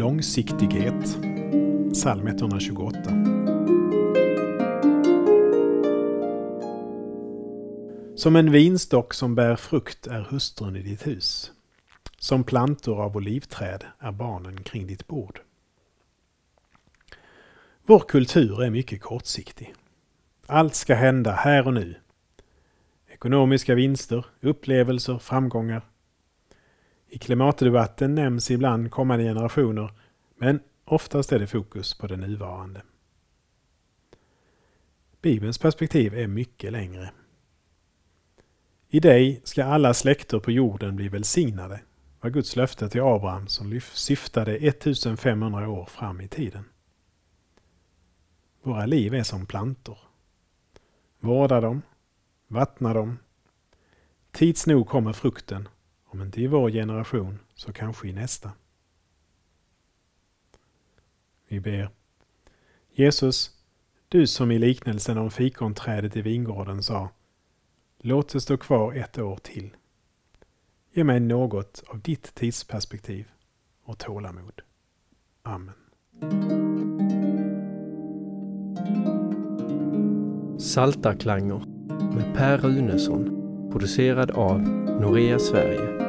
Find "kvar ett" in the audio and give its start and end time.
68.56-69.18